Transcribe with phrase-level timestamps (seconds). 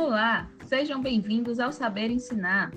[0.00, 2.70] Olá, sejam bem-vindos ao Saber Ensinar.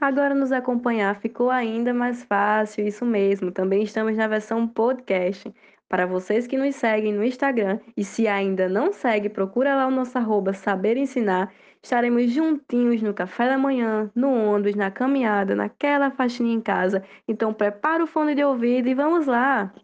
[0.00, 3.50] Agora nos acompanhar ficou ainda mais fácil, isso mesmo.
[3.50, 5.52] Também estamos na versão podcast.
[5.88, 9.90] Para vocês que nos seguem no Instagram e se ainda não segue, procura lá o
[9.90, 11.52] nosso arroba Saber Ensinar.
[11.82, 17.04] Estaremos juntinhos no café da manhã, no ônibus, na caminhada, naquela faxina em casa.
[17.26, 19.74] Então prepara o fone de ouvido e vamos lá!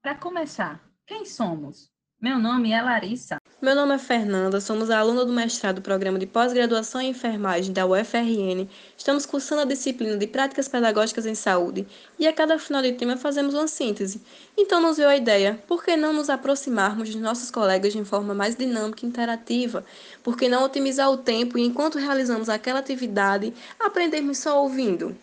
[0.00, 1.91] Para começar, quem somos?
[2.22, 3.38] Meu nome é Larissa.
[3.60, 7.84] Meu nome é Fernanda, somos aluna do mestrado do Programa de Pós-Graduação em Enfermagem da
[7.84, 8.68] UFRN.
[8.96, 11.84] Estamos cursando a disciplina de Práticas Pedagógicas em Saúde
[12.20, 14.22] e a cada final de tema fazemos uma síntese.
[14.56, 18.32] Então nos veio a ideia, por que não nos aproximarmos dos nossos colegas de forma
[18.32, 19.84] mais dinâmica e interativa?
[20.22, 25.16] Por que não otimizar o tempo e enquanto realizamos aquela atividade, aprendermos só ouvindo?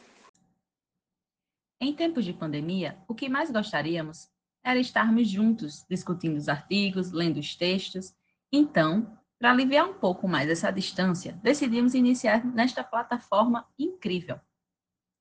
[1.79, 4.27] Em tempos de pandemia, o que mais gostaríamos
[4.69, 8.13] era estarmos juntos, discutindo os artigos, lendo os textos
[8.51, 14.39] então, para aliviar um pouco mais essa distância, decidimos iniciar nesta plataforma incrível.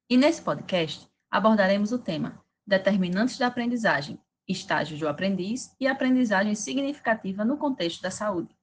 [0.09, 7.45] E nesse podcast abordaremos o tema Determinantes da aprendizagem, estágios do aprendiz e aprendizagem significativa
[7.45, 8.58] no contexto da saúde.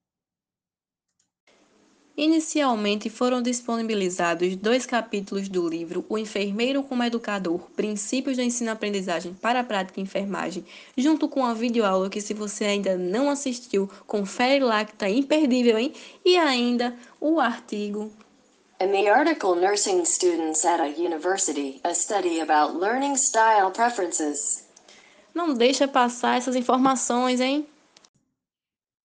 [2.18, 9.60] Inicialmente foram disponibilizados dois capítulos do livro O Enfermeiro como Educador: Princípios da Ensino-Aprendizagem para
[9.60, 14.86] a Prática Enfermagem, junto com a videoaula que, se você ainda não assistiu, confere lá
[14.86, 15.94] que está imperdível, hein?
[16.24, 18.10] E ainda o artigo.
[18.80, 24.66] In the article Nursing Students at a University, a study about learning style preferences.
[25.34, 27.68] Não deixa passar essas informações, hein?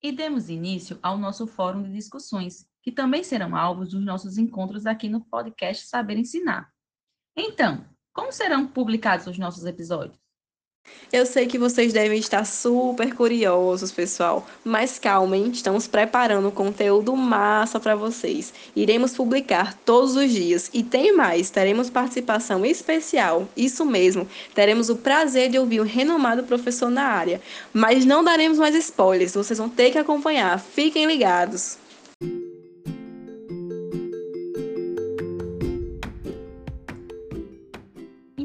[0.01, 4.87] E demos início ao nosso fórum de discussões, que também serão alvos dos nossos encontros
[4.87, 6.71] aqui no podcast Saber Ensinar.
[7.37, 10.19] Então, como serão publicados os nossos episódios?
[11.13, 17.79] Eu sei que vocês devem estar super curiosos, pessoal, mas calmem, estamos preparando conteúdo massa
[17.79, 18.55] para vocês.
[18.75, 24.97] Iremos publicar todos os dias e tem mais, teremos participação especial, isso mesmo, teremos o
[24.97, 27.41] prazer de ouvir um renomado professor na área,
[27.73, 31.79] mas não daremos mais spoilers, vocês vão ter que acompanhar, fiquem ligados.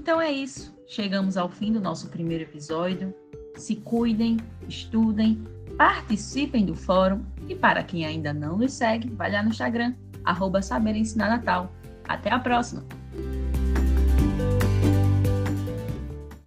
[0.05, 0.71] Então é isso.
[0.85, 3.11] Chegamos ao fim do nosso primeiro episódio.
[3.55, 4.37] Se cuidem,
[4.69, 5.43] estudem,
[5.79, 10.61] participem do fórum e para quem ainda não nos segue, vai lá no Instagram, arroba
[10.61, 11.71] Saber Ensinar Natal.
[12.07, 12.85] Até a próxima!